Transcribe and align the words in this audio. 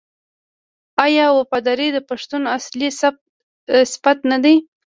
آیا 1.05 1.25
وفاداري 1.37 1.87
د 1.93 1.97
پښتون 2.09 2.41
اصلي 2.57 2.89
صفت 3.01 4.17
نه 4.31 4.37
دی؟ 4.43 4.55